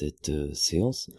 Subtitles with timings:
[0.00, 1.10] Cette euh, séance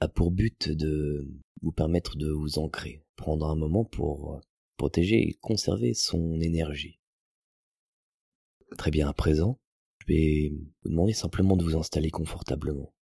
[0.00, 1.26] a pour but de
[1.62, 4.40] vous permettre de vous ancrer, prendre un moment pour euh,
[4.76, 7.00] protéger et conserver son énergie.
[8.76, 9.58] Très bien, à présent,
[10.00, 12.92] je vais vous demander simplement de vous installer confortablement.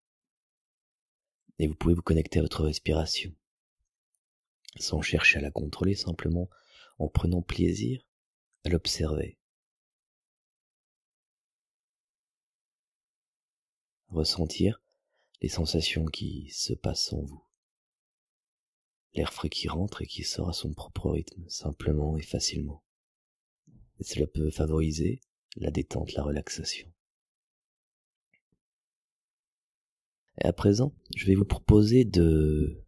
[1.59, 3.35] Et vous pouvez vous connecter à votre respiration,
[4.77, 6.49] sans chercher à la contrôler, simplement
[7.01, 8.07] en prenant plaisir
[8.65, 9.37] à l'observer.
[14.11, 14.81] Ressentir
[15.41, 17.45] les sensations qui se passent en vous.
[19.15, 22.83] L'air frais qui rentre et qui sort à son propre rythme, simplement et facilement.
[23.99, 25.21] Et cela peut favoriser
[25.57, 26.93] la détente, la relaxation.
[30.41, 32.85] Et à présent, je vais vous proposer de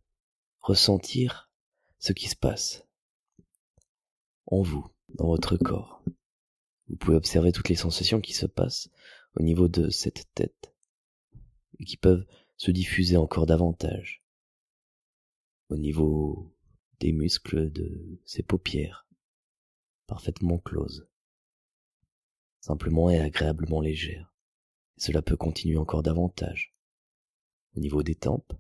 [0.61, 1.51] ressentir
[1.99, 2.87] ce qui se passe
[4.47, 6.03] en vous, dans votre corps.
[6.89, 8.89] Vous pouvez observer toutes les sensations qui se passent
[9.37, 10.75] au niveau de cette tête
[11.79, 12.27] et qui peuvent
[12.61, 14.23] se diffuser encore davantage
[15.71, 16.55] au niveau
[16.99, 19.09] des muscles de ses paupières,
[20.07, 21.09] parfaitement closes,
[22.61, 24.35] simplement et agréablement légères.
[24.99, 26.77] cela peut continuer encore davantage
[27.77, 28.53] au niveau des tempes,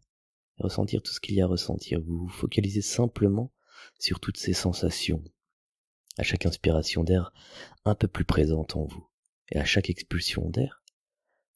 [0.56, 2.00] ressentir tout ce qu'il y a à ressentir.
[2.00, 3.52] Vous vous focalisez simplement
[3.98, 5.22] sur toutes ces sensations,
[6.16, 7.34] à chaque inspiration d'air
[7.84, 9.06] un peu plus présente en vous,
[9.50, 10.82] et à chaque expulsion d'air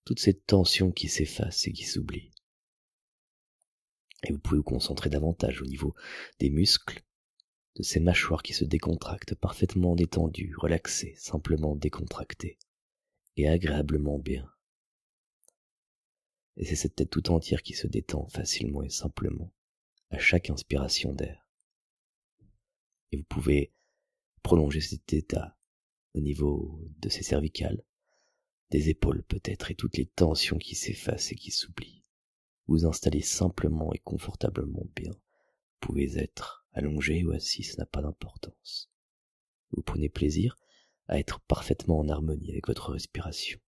[0.04, 2.33] toute cette tension qui s'efface et qui s'oublie.
[4.24, 5.94] Et vous pouvez vous concentrer davantage au niveau
[6.38, 7.02] des muscles,
[7.76, 12.58] de ces mâchoires qui se décontractent parfaitement détendues, relaxées, simplement décontractées,
[13.36, 14.50] et agréablement bien.
[16.56, 19.52] Et c'est cette tête tout entière qui se détend facilement et simplement
[20.10, 21.48] à chaque inspiration d'air.
[23.10, 23.72] Et vous pouvez
[24.42, 25.56] prolonger cet état
[26.14, 27.82] au niveau de ces cervicales,
[28.70, 32.03] des épaules peut-être et toutes les tensions qui s'effacent et qui s'oublient.
[32.66, 35.12] Vous installez simplement et confortablement bien.
[35.12, 38.90] Vous pouvez être allongé ou assis, ça n'a pas d'importance.
[39.72, 40.56] Vous prenez plaisir
[41.08, 43.60] à être parfaitement en harmonie avec votre respiration.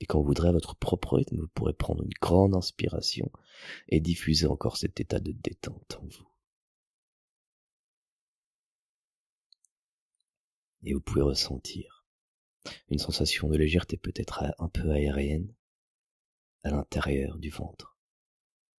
[0.00, 3.30] Et quand vous voudrez à votre propre rythme, vous pourrez prendre une grande inspiration
[3.88, 6.28] et diffuser encore cet état de détente en vous.
[10.84, 12.04] Et vous pouvez ressentir
[12.88, 15.54] une sensation de légèreté peut-être un peu aérienne
[16.64, 17.96] à l'intérieur du ventre,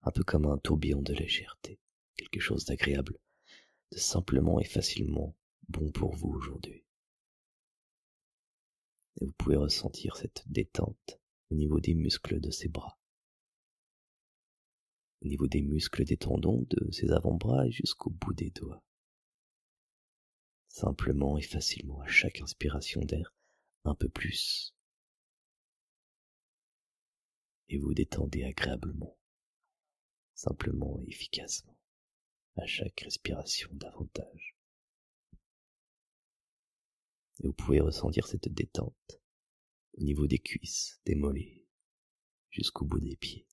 [0.03, 1.81] un peu comme un tourbillon de légèreté,
[2.17, 3.19] quelque chose d'agréable,
[3.91, 5.37] de simplement et facilement
[5.69, 6.85] bon pour vous aujourd'hui.
[9.21, 12.99] Et vous pouvez ressentir cette détente au niveau des muscles de ses bras,
[15.23, 18.83] au niveau des muscles des tendons de ses avant-bras et jusqu'au bout des doigts.
[20.69, 23.35] Simplement et facilement à chaque inspiration d'air,
[23.85, 24.75] un peu plus.
[27.69, 29.19] Et vous détendez agréablement,
[30.35, 31.77] simplement et efficacement,
[32.57, 34.57] à chaque respiration davantage.
[37.41, 39.21] Et vous pouvez ressentir cette détente
[39.95, 41.65] au niveau des cuisses, des mollets,
[42.51, 43.47] jusqu'au bout des pieds.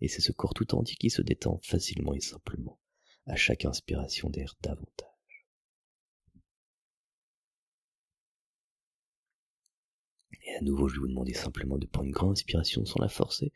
[0.00, 2.78] Et c'est ce corps tout entier qui se détend facilement et simplement
[3.24, 5.15] à chaque inspiration d'air davantage.
[10.56, 13.52] À nouveau, je vais vous demander simplement de prendre une grande inspiration sans la forcer,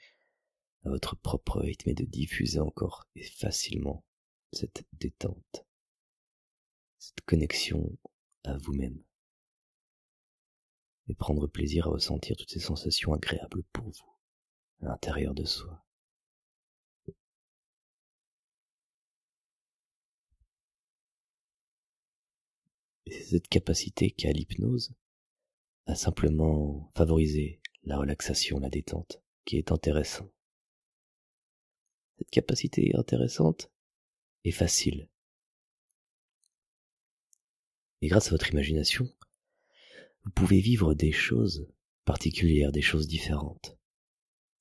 [0.85, 4.05] à votre propre rythme et de diffuser encore et facilement
[4.53, 5.67] cette détente,
[6.99, 7.97] cette connexion
[8.45, 9.03] à vous-même.
[11.09, 14.17] Et prendre plaisir à ressentir toutes ces sensations agréables pour vous,
[14.83, 15.85] à l'intérieur de soi.
[23.07, 24.95] Et c'est cette capacité qu'a l'hypnose
[25.87, 30.31] à simplement favoriser la relaxation, la détente, qui est intéressant.
[32.19, 33.71] Cette capacité intéressante
[34.45, 35.09] est facile.
[38.03, 39.09] Et grâce à votre imagination,
[40.25, 41.69] vous pouvez vivre des choses
[42.05, 43.79] particulières, des choses différentes.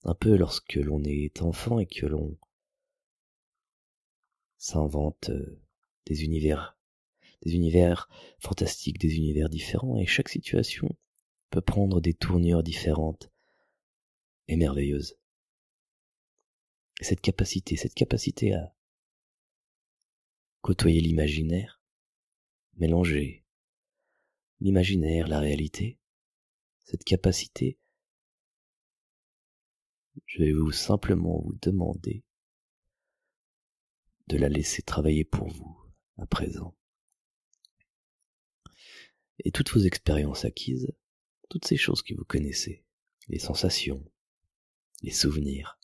[0.04, 2.38] Un peu lorsque l'on est enfant et que l'on
[4.58, 5.62] s'invente euh,
[6.06, 6.78] des univers,
[7.44, 10.96] des univers fantastiques, des univers différents, et chaque situation
[11.50, 13.32] peut prendre des tournures différentes
[14.48, 15.18] et merveilleuses.
[17.02, 18.76] cette capacité, cette capacité à
[20.62, 21.82] côtoyer l'imaginaire,
[22.76, 23.46] mélanger
[24.60, 25.98] l'imaginaire, la réalité,
[26.84, 27.80] cette capacité,
[30.26, 32.24] je vais vous simplement vous demander
[34.28, 35.80] de la laisser travailler pour vous
[36.18, 36.76] à présent.
[39.40, 40.94] Et toutes vos expériences acquises
[41.50, 42.86] toutes ces choses que vous connaissez,
[43.28, 44.04] les sensations,
[45.02, 45.80] les souvenirs,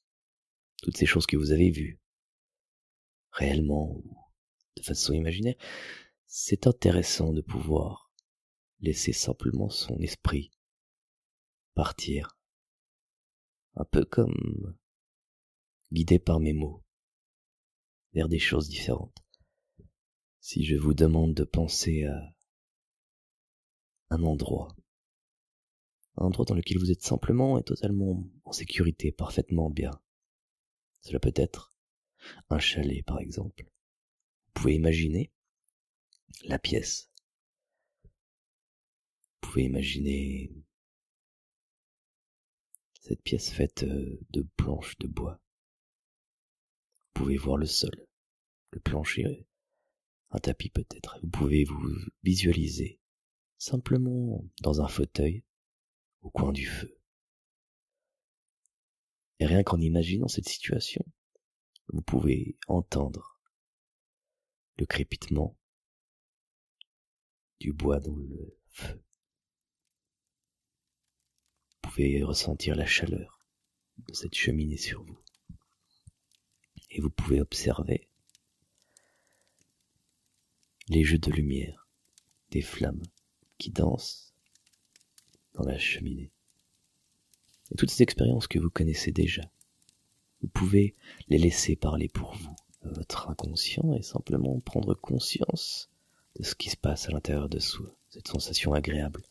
[0.81, 1.99] toutes ces choses que vous avez vues,
[3.31, 4.17] réellement ou
[4.77, 5.55] de façon imaginaire,
[6.27, 8.11] c'est intéressant de pouvoir
[8.79, 10.51] laisser simplement son esprit
[11.73, 12.37] partir,
[13.75, 14.77] un peu comme
[15.91, 16.83] guidé par mes mots,
[18.13, 19.17] vers des choses différentes.
[20.39, 22.35] Si je vous demande de penser à
[24.09, 24.75] un endroit,
[26.17, 29.91] un endroit dans lequel vous êtes simplement et totalement en sécurité, parfaitement bien,
[31.01, 31.71] cela peut être
[32.49, 33.63] un chalet par exemple.
[33.63, 35.31] Vous pouvez imaginer
[36.45, 37.11] la pièce.
[38.03, 40.51] Vous pouvez imaginer
[43.01, 45.39] cette pièce faite euh, de planches de bois.
[47.13, 48.07] Vous pouvez voir le sol,
[48.71, 49.47] le plancher,
[50.31, 51.19] un tapis peut-être.
[51.21, 51.87] Vous pouvez vous
[52.23, 52.99] visualiser
[53.57, 55.43] simplement dans un fauteuil
[56.25, 56.99] au coin du feu.
[59.39, 61.05] Et rien qu'en imaginant cette situation,
[61.89, 63.39] vous pouvez entendre
[64.77, 65.55] le crépitement
[67.59, 69.03] du bois dans le feu.
[71.83, 73.45] Vous pouvez ressentir la chaleur
[73.99, 75.21] de cette cheminée sur vous.
[76.89, 78.09] Et vous pouvez observer
[80.87, 81.87] les jeux de lumière
[82.49, 83.03] des flammes
[83.59, 84.24] qui dansent
[85.55, 86.31] dans la cheminée.
[87.71, 89.41] Et toutes ces expériences que vous connaissez déjà,
[90.41, 90.93] vous pouvez
[91.27, 95.89] les laisser parler pour vous, votre inconscient, et simplement prendre conscience
[96.35, 99.23] de ce qui se passe à l'intérieur de soi, cette sensation agréable.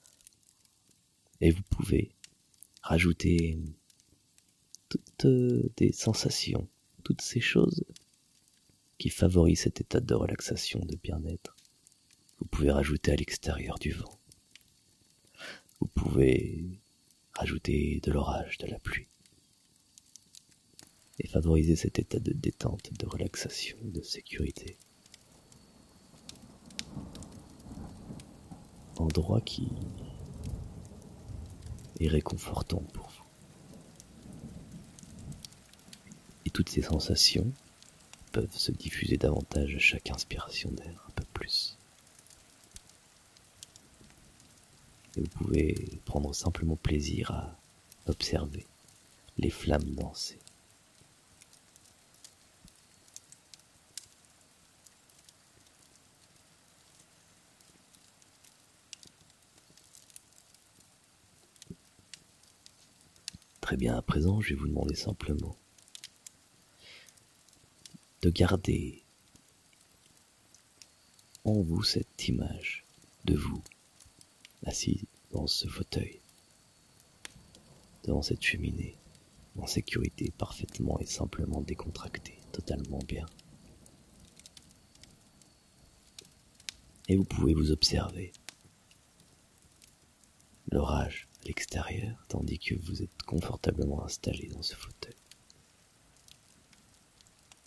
[1.40, 2.12] Et vous pouvez
[2.82, 3.58] rajouter
[4.88, 5.26] toutes
[5.76, 6.68] des sensations,
[7.02, 7.84] toutes ces choses
[8.98, 11.56] qui favorisent cet état de relaxation, de bien-être.
[12.38, 14.18] Vous pouvez rajouter à l'extérieur du vent.
[15.84, 16.64] Vous pouvez
[17.34, 19.06] rajouter de l'orage, de la pluie.
[21.20, 24.76] Et favoriser cet état de détente, de relaxation, de sécurité.
[28.96, 29.68] endroit qui
[32.00, 33.24] est réconfortant pour vous.
[36.46, 37.52] Et toutes ces sensations
[38.32, 41.76] peuvent se diffuser davantage à chaque inspiration d'air, un peu plus.
[45.16, 47.56] Et vous pouvez prendre simplement plaisir à
[48.06, 48.66] observer
[49.38, 50.38] les flammes danser.
[63.60, 65.56] Très bien, à présent, je vais vous demander simplement
[68.20, 69.02] de garder
[71.44, 72.84] en vous cette image
[73.24, 73.62] de vous
[74.64, 76.20] assis dans ce fauteuil,
[78.04, 78.96] devant cette cheminée,
[79.58, 83.26] en sécurité, parfaitement et simplement décontracté, totalement bien.
[87.08, 88.32] Et vous pouvez vous observer.
[90.70, 95.14] L'orage l'extérieur tandis que vous êtes confortablement installé dans ce fauteuil.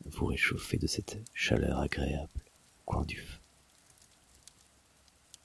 [0.06, 2.44] Vous réchauffez de cette chaleur agréable
[2.82, 3.40] au coin du feu.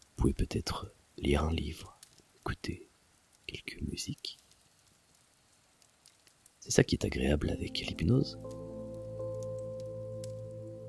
[0.00, 1.98] Vous pouvez peut-être lire un livre,
[2.36, 2.88] écouter
[3.46, 4.38] quelques musiques.
[6.60, 8.38] C'est ça qui est agréable avec l'hypnose.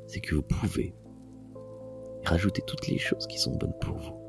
[0.07, 0.93] C'est que vous pouvez
[2.23, 4.23] rajouter toutes les choses qui sont bonnes pour vous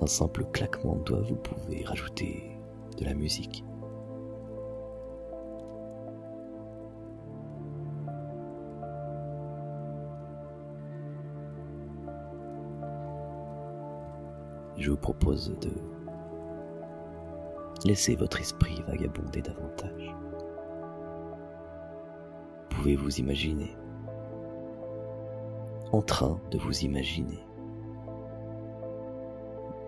[0.00, 2.50] un simple claquement de doigts, vous pouvez rajouter
[2.96, 3.64] de la musique.
[14.80, 15.70] Je vous propose de
[17.84, 20.16] laisser votre esprit vagabonder davantage.
[22.70, 23.76] Pouvez-vous imaginer?
[25.92, 27.44] En train de vous imaginer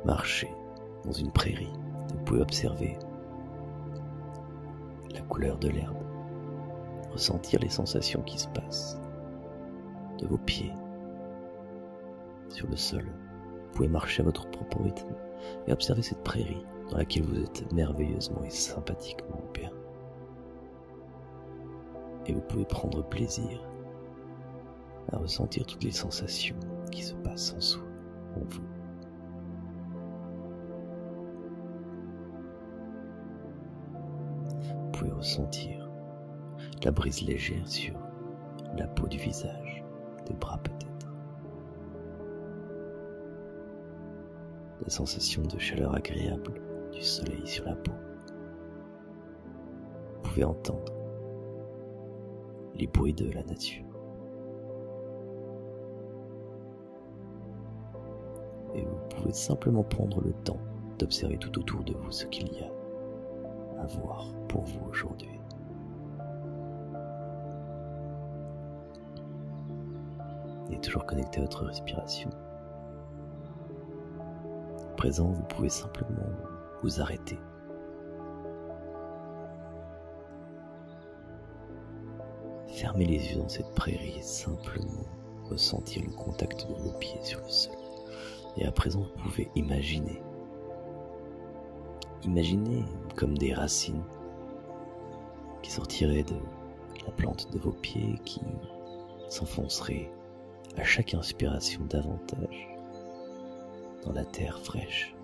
[0.04, 0.52] marcher
[1.06, 1.72] dans une prairie.
[2.12, 2.98] Vous pouvez observer
[5.14, 5.96] la couleur de l'herbe,
[7.12, 9.00] ressentir les sensations qui se passent
[10.18, 10.72] de vos pieds
[12.50, 13.06] sur le sol.
[13.72, 15.14] Vous pouvez marcher à votre propre rythme
[15.66, 19.70] et observer cette prairie dans laquelle vous êtes merveilleusement et sympathiquement bien.
[22.26, 23.66] Et vous pouvez prendre plaisir
[25.10, 26.60] à ressentir toutes les sensations
[26.90, 27.82] qui se passent en soi,
[28.36, 28.62] en vous.
[35.22, 35.88] ressentir
[36.84, 37.94] la brise légère sur
[38.76, 39.84] la peau du visage,
[40.26, 40.60] des bras.
[44.84, 46.60] La sensation de chaleur agréable
[46.92, 47.92] du soleil sur la peau.
[50.22, 50.92] pouvez entendre
[52.74, 53.84] les bruits de la nature.
[58.74, 60.58] Et vous pouvez simplement prendre le temps
[60.98, 62.70] d'observer tout autour de vous ce qu'il y a
[63.82, 65.38] à voir pour vous aujourd'hui.
[70.70, 72.30] Et toujours connecté à votre respiration.
[75.02, 76.30] Présent, vous pouvez simplement
[76.84, 77.36] vous arrêter
[82.68, 85.02] Fermez les yeux dans cette prairie et simplement
[85.50, 87.74] ressentir le contact de vos pieds sur le sol.
[88.56, 90.22] Et à présent, vous pouvez imaginer.
[92.22, 92.84] Imaginez
[93.16, 94.04] comme des racines
[95.64, 96.38] qui sortiraient de
[97.04, 98.40] la plante de vos pieds, qui
[99.28, 100.12] s'enfonceraient
[100.76, 102.71] à chaque inspiration davantage
[104.04, 105.14] dans la terre fraîche.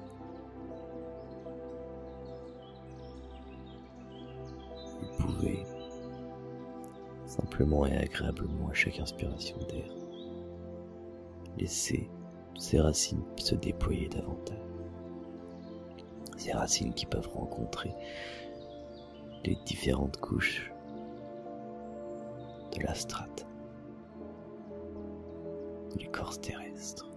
[5.01, 5.65] Vous pouvez
[7.27, 9.91] simplement et agréablement à chaque inspiration d'air.
[11.59, 12.09] Laissez
[12.59, 14.57] ces racines se déployer davantage.
[16.37, 17.93] Ces racines qui peuvent rencontrer
[19.45, 20.73] les différentes couches
[22.77, 23.47] de la strate,
[25.95, 27.09] de l'écorce terrestre.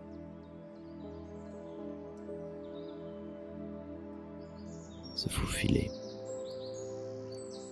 [5.22, 5.92] Se faufiler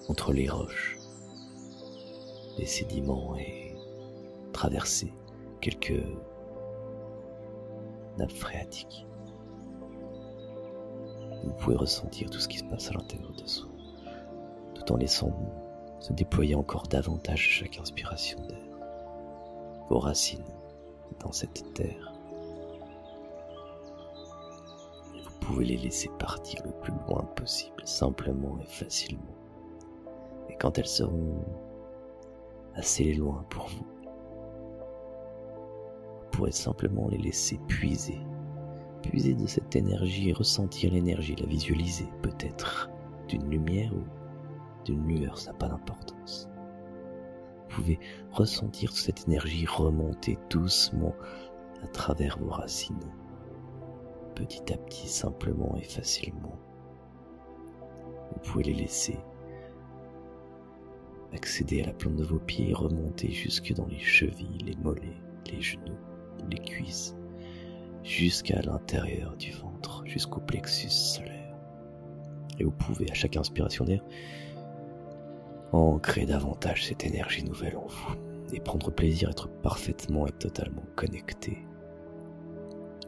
[0.07, 0.99] entre les roches
[2.59, 3.75] les sédiments et
[4.53, 5.11] traverser
[5.59, 6.05] quelques
[8.19, 9.07] nappes phréatiques.
[11.43, 13.71] Vous pouvez ressentir tout ce qui se passe à l'intérieur de soi,
[14.75, 15.33] tout en laissant
[16.01, 18.77] se déployer encore davantage chaque inspiration d'air.
[19.89, 20.45] Vos racines
[21.19, 22.08] dans cette terre.
[25.49, 29.35] Pouvez les laisser partir le plus loin possible, simplement et facilement.
[30.47, 31.43] Et quand elles seront
[32.75, 33.85] assez loin pour vous.
[36.19, 38.19] Vous pourrez simplement les laisser puiser,
[39.01, 42.91] puiser de cette énergie, ressentir l'énergie, la visualiser peut-être
[43.27, 44.03] d'une lumière ou
[44.85, 46.47] d'une lueur, ça n'a pas d'importance.
[47.69, 47.99] Vous pouvez
[48.31, 51.15] ressentir cette énergie remonter doucement
[51.83, 52.95] à travers vos racines,
[54.39, 56.57] petit à petit, simplement et facilement.
[58.31, 59.17] Vous pouvez les laisser
[61.33, 65.21] accéder à la plante de vos pieds et remonter jusque dans les chevilles, les mollets,
[65.51, 65.97] les genoux,
[66.49, 67.15] les cuisses,
[68.03, 71.55] jusqu'à l'intérieur du ventre, jusqu'au plexus solaire.
[72.59, 74.03] Et vous pouvez, à chaque inspiration d'air,
[75.71, 78.15] ancrer davantage cette énergie nouvelle en vous
[78.53, 81.59] et prendre plaisir à être parfaitement et totalement connecté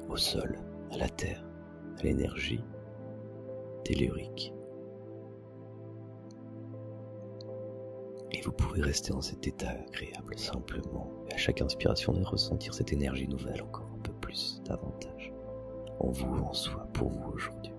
[0.09, 0.59] au sol,
[0.91, 1.43] à la terre,
[1.99, 2.63] à l'énergie
[3.83, 4.53] tellurique
[8.33, 12.73] Et vous pouvez rester dans cet état agréable simplement, et à chaque inspiration de ressentir
[12.73, 15.33] cette énergie nouvelle encore un peu plus, davantage,
[15.99, 17.70] en vous, en soi, pour vous aujourd'hui.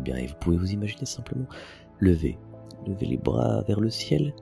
[0.00, 1.46] Bien, et vous pouvez vous imaginer simplement
[2.00, 2.38] lever,
[2.86, 4.34] lever les bras vers le ciel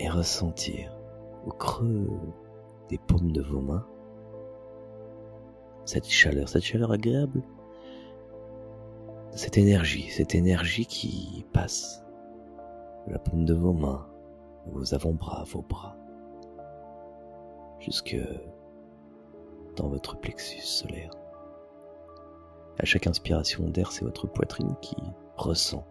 [0.00, 0.96] et ressentir
[1.46, 2.08] au creux
[2.88, 3.86] des paumes de vos mains
[5.86, 7.42] cette chaleur, cette chaleur agréable,
[9.30, 12.04] cette énergie, cette énergie qui passe
[13.06, 14.06] de la paume de vos mains,
[14.66, 15.96] vos avant-bras, vos bras,
[17.78, 18.16] jusque
[19.76, 21.12] dans votre plexus solaire.
[22.78, 24.96] À chaque inspiration d'air, c'est votre poitrine qui
[25.36, 25.86] ressent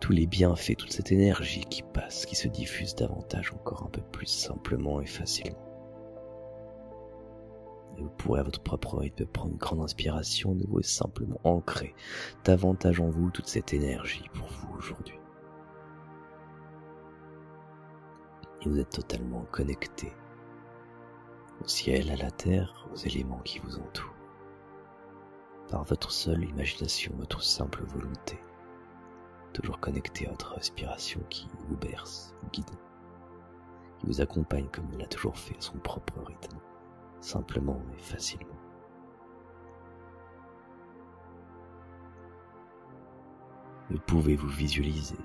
[0.00, 4.02] tous les bienfaits, toute cette énergie qui passe, qui se diffuse davantage encore un peu
[4.02, 5.58] plus simplement et facilement.
[7.96, 11.40] Et vous pourrez à votre propre rythme prendre une grande inspiration de vous et simplement
[11.44, 11.94] ancrer
[12.44, 15.18] davantage en vous toute cette énergie pour vous aujourd'hui.
[18.62, 20.12] Et vous êtes totalement connecté
[21.62, 24.14] au ciel, à la terre, aux éléments qui vous entourent,
[25.70, 28.38] par votre seule imagination, votre simple volonté
[29.54, 32.70] toujours connecté à votre respiration qui vous berce, vous guide,
[33.98, 36.58] qui vous accompagne comme il l'a toujours fait à son propre rythme,
[37.20, 38.58] simplement et facilement.
[43.90, 45.18] Vous pouvez vous visualiser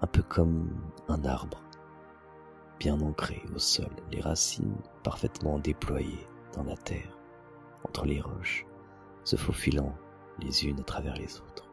[0.00, 0.70] un peu comme
[1.08, 1.60] un arbre,
[2.78, 7.16] bien ancré au sol, les racines parfaitement déployées dans la terre,
[7.84, 8.66] entre les roches,
[9.24, 9.94] se faufilant
[10.38, 11.68] les unes à travers les autres.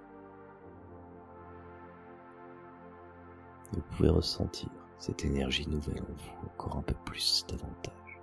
[3.72, 8.20] Vous pouvez ressentir cette énergie nouvelle en vous encore un peu plus davantage.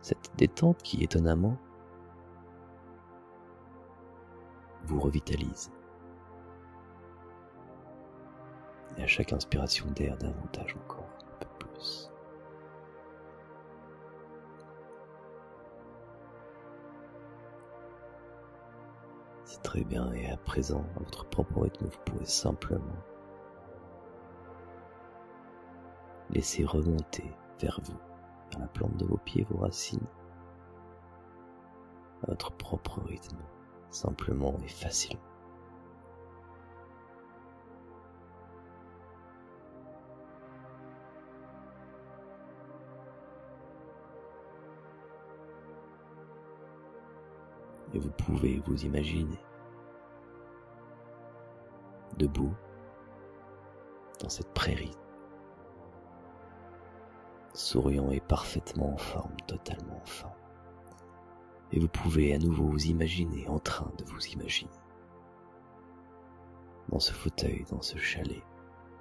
[0.00, 1.56] Cette détente qui, étonnamment,
[4.84, 5.70] vous revitalise.
[8.96, 11.08] Et à chaque inspiration d'air, davantage encore,
[11.40, 12.11] un peu plus.
[19.62, 22.96] Très bien, et à présent, à votre propre rythme, vous pouvez simplement
[26.30, 27.98] laisser remonter vers vous,
[28.50, 30.06] vers la plante de vos pieds, vos racines,
[32.22, 33.38] à votre propre rythme,
[33.90, 35.22] simplement et facilement.
[47.94, 49.38] et vous pouvez vous imaginer
[52.18, 52.54] debout
[54.20, 54.96] dans cette prairie,
[57.54, 60.32] souriant et parfaitement en forme, totalement en forme.
[61.72, 64.70] Et vous pouvez à nouveau vous imaginer en train de vous imaginer
[66.88, 68.42] dans ce fauteuil, dans ce chalet,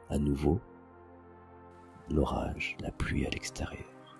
[0.09, 0.59] à nouveau
[2.09, 4.17] l'orage, la pluie à l'extérieur,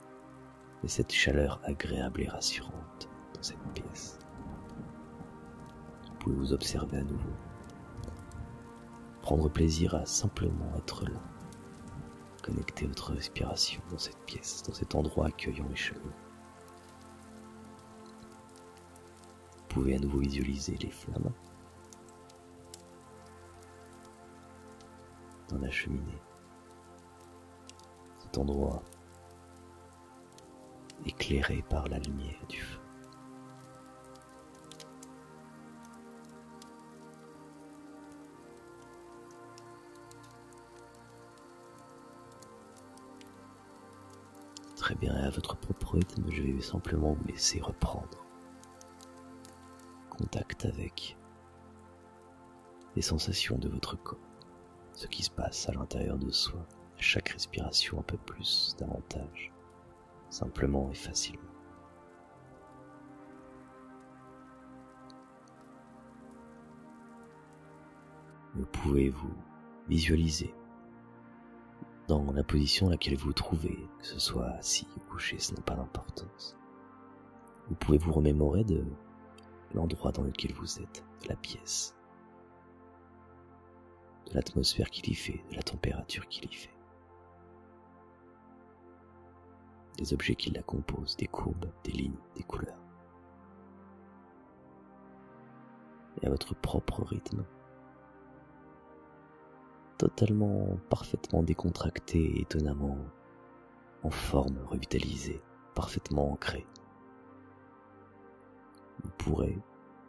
[0.83, 4.19] et cette chaleur agréable et rassurante dans cette pièce
[6.21, 7.31] pouvez vous observer à nouveau.
[9.31, 11.21] Prendre plaisir à simplement être là.
[12.43, 16.11] Connecter votre respiration dans cette pièce, dans cet endroit accueillant et chaleureux.
[19.55, 21.31] Vous pouvez à nouveau visualiser les flammes
[25.47, 26.21] dans la cheminée.
[28.19, 28.83] Cet endroit
[31.05, 32.80] éclairé par la lumière du feu.
[45.09, 48.23] À votre propre rythme, je vais simplement vous laisser reprendre
[50.09, 51.17] contact avec
[52.95, 54.19] les sensations de votre corps,
[54.93, 56.59] ce qui se passe à l'intérieur de soi,
[56.97, 59.51] à chaque respiration un peu plus, davantage,
[60.29, 61.41] simplement et facilement.
[68.53, 69.33] Vous pouvez vous
[69.87, 70.53] visualiser
[72.11, 75.53] dans la position dans laquelle vous vous trouvez, que ce soit assis ou couché, ce
[75.53, 76.57] n'a pas d'importance.
[77.69, 78.83] Vous pouvez vous remémorer de
[79.73, 81.95] l'endroit dans lequel vous êtes, de la pièce,
[84.29, 86.75] de l'atmosphère qu'il y fait, de la température qu'il y fait,
[89.97, 92.83] des objets qui la composent, des courbes, des lignes, des couleurs.
[96.21, 97.45] Et à votre propre rythme,
[100.01, 102.97] totalement, parfaitement décontracté, étonnamment
[104.01, 105.39] en forme, revitalisé,
[105.75, 106.65] parfaitement ancré.
[109.03, 109.55] Vous pourrez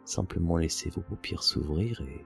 [0.03, 2.25] simplement laisser vos paupières s'ouvrir et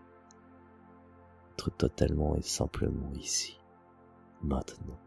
[1.51, 3.60] être totalement et simplement ici,
[4.41, 4.97] maintenant.